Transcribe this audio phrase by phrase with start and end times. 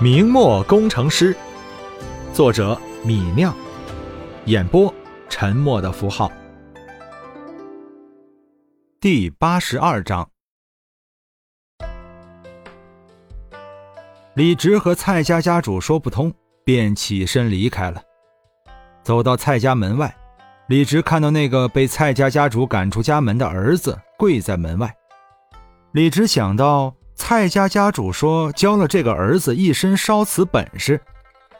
[0.00, 1.36] 明末工程师，
[2.32, 3.52] 作者米酿，
[4.44, 4.94] 演播
[5.28, 6.30] 沉默的符号。
[9.00, 10.30] 第八十二章，
[14.34, 18.00] 李直和蔡家家主说不通，便起身离开了。
[19.02, 20.16] 走到蔡家门外，
[20.68, 24.94] 李直看到那个被蔡家家主赶出家门的儿子跪在门外，
[25.90, 26.94] 李直想到。
[27.18, 30.98] 蔡家家主说教了这个儿子一身烧瓷本事，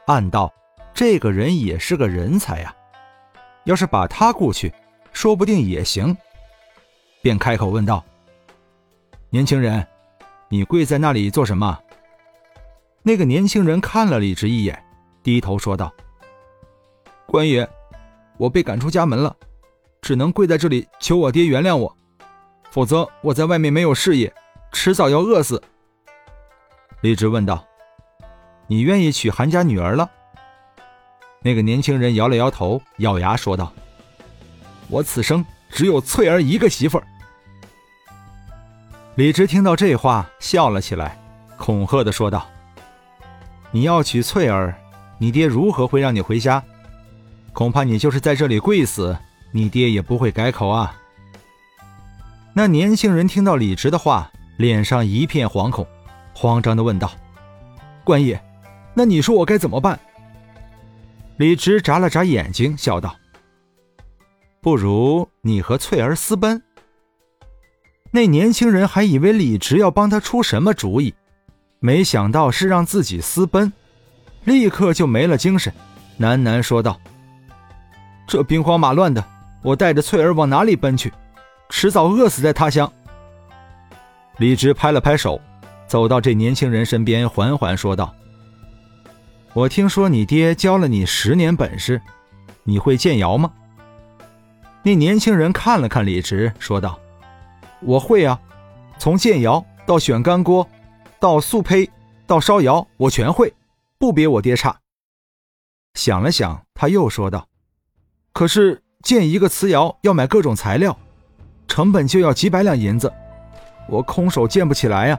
[0.07, 0.51] 暗道
[0.95, 2.75] 这个人也是个人才呀。
[3.65, 4.73] 要是把他雇去，
[5.13, 6.17] 说不定也行。
[7.21, 8.03] 便开口问道
[9.29, 9.87] ：“年轻人，
[10.49, 11.79] 你跪在那里做什么？”
[13.03, 14.83] 那个年轻人看了李直一眼，
[15.23, 15.93] 低头说道
[17.27, 17.69] ：“官爷，
[18.39, 19.37] 我被赶出家门了，
[20.01, 21.95] 只能跪在这里求我爹原谅我，
[22.71, 24.33] 否则我在外面没有事业。”
[24.81, 25.61] 迟早要饿死。
[27.01, 27.67] 李直问道
[28.69, 30.09] ：“你愿意娶韩家女儿了？”
[31.43, 33.73] 那个年轻人摇了摇头，咬牙说道
[34.87, 37.05] ：“我此生只有翠儿一个媳妇儿。”
[39.17, 41.21] 李直听到这话，笑了起来，
[41.57, 42.47] 恐吓的说道
[43.73, 44.73] ：“你要娶翠儿，
[45.19, 46.63] 你爹如何会让你回家？
[47.53, 49.19] 恐怕你就是在这里跪死，
[49.51, 50.95] 你爹也不会改口啊。”
[52.55, 54.31] 那年轻人听到李直的话。
[54.59, 55.87] 脸上一片惶恐，
[56.35, 57.13] 慌张的问道
[58.03, 58.43] ：“官爷，
[58.93, 59.99] 那你说我该怎么办？”
[61.39, 63.15] 李直眨了眨眼睛，笑道
[64.61, 66.61] ：“不如你和翠儿私奔。”
[68.11, 71.15] 那年轻人还以为李直要帮他出什么主意，
[71.79, 73.73] 没想到是让自己私奔，
[74.43, 75.73] 立刻就没了精神，
[76.19, 77.01] 喃喃说道
[78.27, 79.25] ：“这兵荒马乱的，
[79.63, 81.13] 我带着翠儿往哪里奔去？
[81.69, 82.93] 迟早饿死在他乡。”
[84.39, 85.41] 李直拍了拍手，
[85.89, 88.15] 走到这年轻人身边，缓缓说道
[89.53, 92.01] ：“我听说你爹教了你十年本事，
[92.63, 93.53] 你会建窑吗？”
[94.85, 96.99] 那年轻人看了看李直，说道
[97.83, 98.41] ：“我会啊，
[98.97, 100.67] 从建窑到选干锅，
[101.19, 101.91] 到速胚，
[102.25, 103.53] 到烧窑，我全会，
[103.99, 104.79] 不比我爹差。”
[105.95, 107.49] 想了想，他又说道
[108.33, 110.97] ：“可是建一个瓷窑要买各种材料，
[111.67, 113.13] 成本就要几百两银子。”
[113.89, 115.19] 我空手建不起来呀！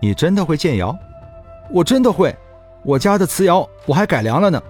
[0.00, 0.96] 你真的会建窑？
[1.70, 2.34] 我真的会，
[2.82, 4.62] 我家的瓷窑我还改良了呢。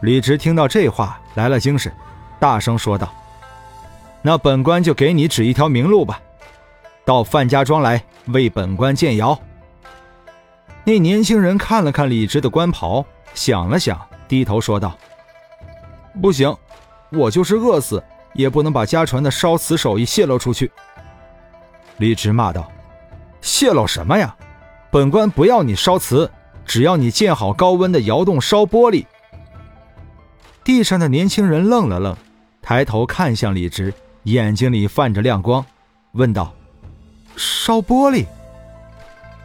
[0.00, 1.90] 李直听到这话来了精神，
[2.38, 3.08] 大声说道
[4.20, 6.20] ：“那本官就给你指一条明路吧，
[7.04, 9.38] 到范家庄来为本官建窑。”
[10.84, 14.98] 那年轻人看了看李直的官袍，想了想，低头说道
[16.20, 16.54] ：“不行，
[17.10, 18.02] 我就是饿死
[18.34, 20.70] 也不能把家传的烧瓷手艺泄露出去。”
[22.02, 22.68] 李直骂道
[23.40, 24.34] ：“泄露什么呀？
[24.90, 26.28] 本官不要你烧瓷，
[26.64, 29.06] 只要你建好高温的窑洞烧玻璃。”
[30.64, 32.16] 地上的年轻人愣了愣，
[32.60, 35.64] 抬头看向李直，眼睛里泛着亮光，
[36.14, 36.52] 问道
[37.38, 38.26] ：“烧玻璃？”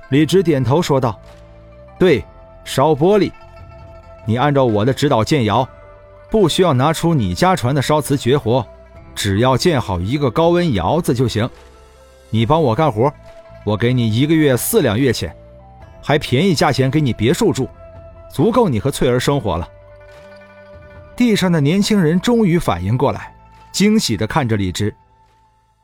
[0.09, 1.19] 李直点头说道
[1.99, 2.25] ：“对，
[2.65, 3.31] 烧玻璃。
[4.25, 5.69] 你按照我的指导建窑，
[6.31, 8.65] 不需要拿出你家传的烧瓷绝活，
[9.13, 11.47] 只要建好一个高温窑子就行。”
[12.29, 13.13] 你帮我干活，
[13.65, 15.35] 我给你一个月四两月钱，
[16.01, 17.69] 还便宜价钱给你别墅住，
[18.31, 19.69] 足够你和翠儿生活了。
[21.15, 23.35] 地上的年轻人终于反应过来，
[23.71, 24.95] 惊喜地看着李直：“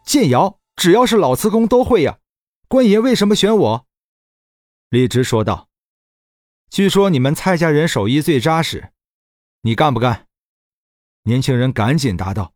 [0.06, 2.18] 建窑只要是老瓷工都会呀，
[2.68, 3.86] 官爷为什么选我？”
[4.90, 5.70] 李直说道
[6.70, 8.92] ：“据说你们蔡家人手艺最扎实，
[9.62, 10.28] 你干不干？”
[11.26, 12.53] 年轻人赶紧答道：“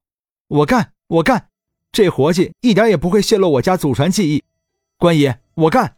[0.48, 1.50] 我干，我干。”
[1.92, 4.44] 这活计一点也不会泄露我家祖传技艺，
[4.98, 5.96] 官爷，我干。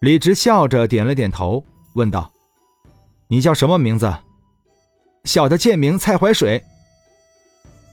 [0.00, 1.64] 李直笑着点了点头，
[1.94, 2.32] 问道
[3.28, 4.12] ：“你叫什么名字？”
[5.24, 6.62] 小的贱名蔡怀水。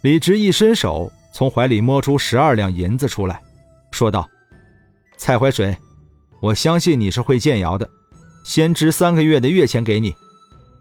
[0.01, 3.41] 李直一伸手，从怀里摸出十二两银子出来，
[3.91, 4.27] 说道
[5.17, 5.77] ：“蔡怀水，
[6.41, 7.87] 我相信你是会建窑的，
[8.43, 10.15] 先支三个月的月钱给你，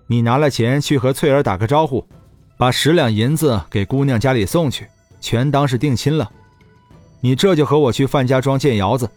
[0.07, 2.09] 你拿了钱去和翠儿打个招呼，
[2.57, 4.89] 把十两银子给姑娘家里送去。”
[5.21, 6.31] 全当是定亲了，
[7.21, 9.09] 你这就和我去范家庄建窑子，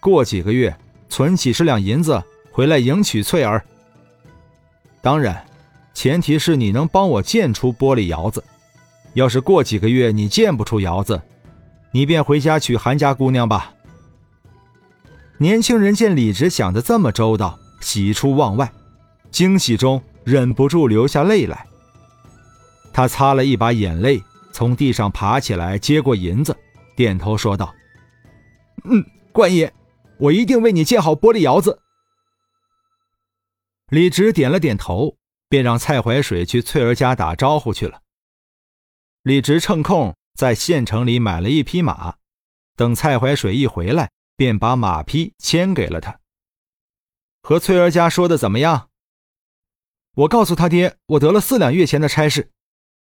[0.00, 0.74] 过几个月
[1.08, 2.22] 存几十两银子
[2.52, 3.64] 回来迎娶翠儿。
[5.02, 5.44] 当然，
[5.92, 8.42] 前提是你能帮我建出玻璃窑子。
[9.14, 11.20] 要是过几个月你建不出窑子，
[11.92, 13.72] 你便回家娶韩家姑娘吧。
[15.38, 18.72] 年轻人见李直想的这么周到，喜出望外，
[19.30, 21.66] 惊喜中忍不住流下泪来。
[22.92, 24.22] 他擦了一把眼泪。
[24.54, 26.56] 从地上爬起来，接过银子，
[26.94, 27.74] 点头说道
[28.88, 29.74] ：“嗯，官爷，
[30.16, 31.80] 我一定为你建好玻璃窑子，
[33.88, 35.16] 李直点了点头，
[35.48, 38.02] 便让蔡怀水去翠儿家打招呼去了。
[39.24, 42.14] 李直趁空在县城里买了一匹马，
[42.76, 46.20] 等蔡怀水一回来，便把马匹牵给了他。
[47.42, 48.88] 和翠儿家说的怎么样？
[50.14, 52.52] 我告诉他爹，我得了四两月钱的差事，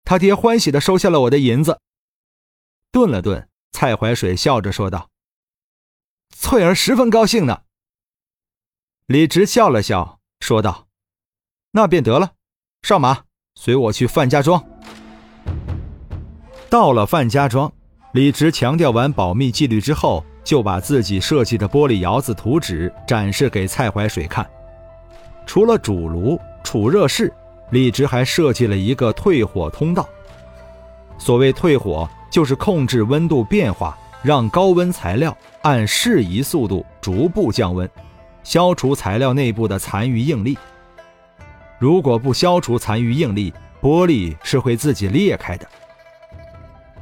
[0.08, 1.80] 他爹欢喜的收下了我的银子。
[2.90, 5.10] 顿了顿，蔡怀水笑着说道
[6.34, 7.60] ：“翠儿十分高兴呢。”
[9.04, 10.86] 李直笑了笑，说道
[11.72, 12.32] ：“那便得了，
[12.80, 13.24] 上马，
[13.54, 14.64] 随我去范家庄。”
[16.70, 17.70] 到了范家庄，
[18.14, 24.50] 李直强调完保密纪律之后，就把自己设计的玻璃窑子图纸展示给蔡怀水看。
[25.44, 27.30] 除了主炉、储热室，
[27.70, 30.08] 李直还设计了一个退火通道。
[31.18, 37.88] 所谓退火，就是控制温度变化，让高温材料按适宜速度逐步降温。
[38.44, 40.56] 消除材料内部的残余应力。
[41.78, 45.66] 如果不消除残余应力，玻璃是会自己裂开的。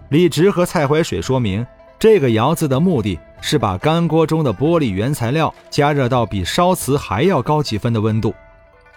[0.09, 1.65] 李直和蔡怀水说明，
[1.99, 8.35] 这个窑子的目的是把干锅中的玻璃原材料加热到比烧瓷还要高几分的温度，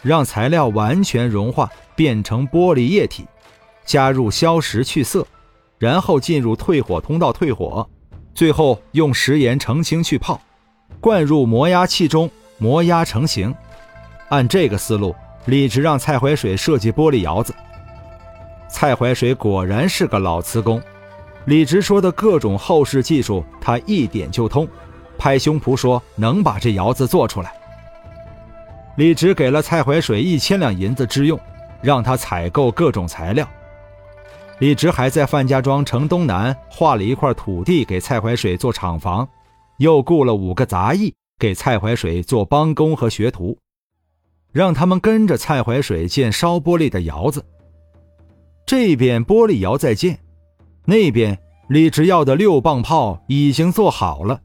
[0.01, 3.25] 让材料完全融化变成玻璃液体，
[3.85, 5.25] 加入硝石去色，
[5.77, 7.87] 然后进入退火通道退火，
[8.33, 10.41] 最后用食盐澄清去泡，
[10.99, 12.29] 灌入磨压器中。
[12.61, 13.55] 磨压成型，
[14.27, 15.15] 按这个思路，
[15.45, 17.55] 李直让蔡怀水设计玻璃窑子。
[18.67, 20.81] 蔡怀水果然是个老瓷工，
[21.45, 24.67] 李直说的各种后世技术，他一点就通，
[25.17, 27.53] 拍胸脯说能把这窑子做出来。
[28.99, 31.39] 李直给了蔡怀水一千两银子支用，
[31.81, 33.47] 让他采购各种材料。
[34.57, 39.25] 李直还在范家庄城东南划了一块土地给蔡怀水做厂房，
[39.77, 41.13] 又雇了五个杂役。
[41.39, 43.57] 给蔡怀水做帮工和学徒，
[44.51, 47.45] 让他们跟着蔡怀水建烧玻璃的窑子。
[48.65, 50.19] 这边玻璃窑在建，
[50.83, 54.41] 那边李直要的六磅炮已经做好了。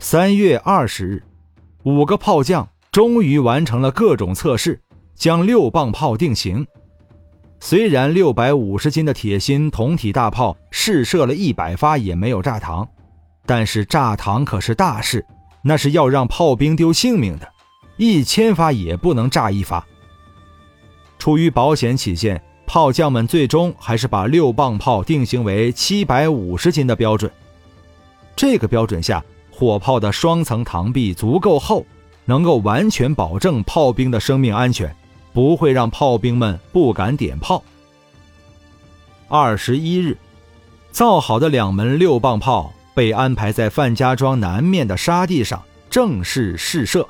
[0.00, 1.22] 三月二十日，
[1.84, 2.68] 五个炮匠
[2.98, 4.80] 终于完成了各种测试，
[5.14, 6.66] 将六磅炮定型。
[7.60, 12.84] 虽然六百五十斤的铁心铜体大炮试射了一百发也没有炸膛，
[13.46, 15.24] 但是炸膛可是大事。
[15.62, 17.48] 那是要让炮兵丢性命的，
[17.98, 19.86] 一千发也不能炸一发。
[21.20, 27.30] 出于保险起见，炮将们最终还是把六磅炮定型为七百五十斤的标准。
[28.34, 31.86] 这个标准下，火炮的双层膛壁足够厚，
[32.28, 34.94] 能够完全保证炮兵的生命安全，
[35.32, 37.64] 不会让炮兵们不敢点炮。
[39.26, 40.16] 二十一日，
[40.92, 42.72] 造好的两门六磅炮。
[42.94, 47.06] 被安排在范家庄南面的沙地上正式试射。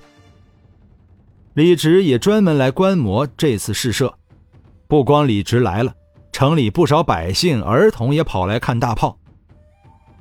[1.54, 4.12] 李直也专门来观摩这次试射。
[4.86, 5.94] 不光李直来了，
[6.30, 9.16] 城里不少百姓、儿童也跑来看大炮。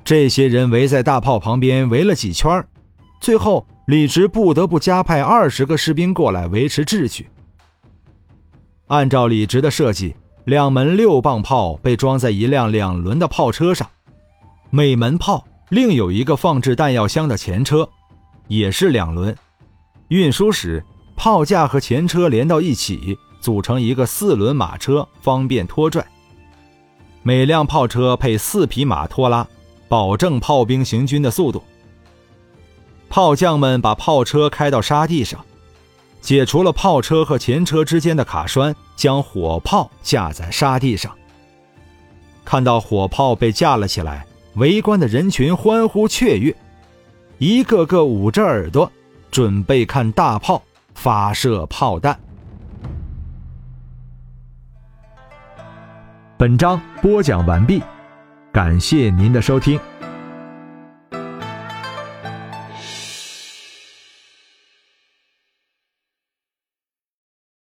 [0.02, 2.66] 这些人围在大炮旁边围了几圈，
[3.20, 7.26] 最后李直不得不加派二十个士兵过来维持秩序。
[8.88, 10.14] 按照李直的设计，
[10.44, 13.88] 两门六磅炮被装在一辆两轮的炮车上，
[14.68, 15.42] 每门炮。
[15.70, 17.88] 另有一个放置弹药箱的前车，
[18.46, 19.34] 也是两轮。
[20.08, 20.84] 运输时，
[21.16, 26.06] 炮架和前车连到一起，组成一个四轮马车，方便拖拽。
[27.22, 29.48] 每辆炮车配四匹马拖拉，
[29.88, 31.64] 保证炮兵行军的速度。
[33.08, 35.44] 炮匠们把炮车开到沙地上，
[36.20, 41.12] 解除了炮车和前车之间的卡栓，将火炮架在沙地上。
[42.44, 44.24] 看到火炮被架了起来。
[44.54, 46.56] 围观的人群欢呼雀跃，
[47.38, 48.90] 一个个捂着耳朵，
[49.30, 50.60] 准备看大炮
[50.94, 52.18] 发射炮弹。
[56.36, 57.80] 本章播讲完毕，
[58.50, 59.78] 感谢您的收听。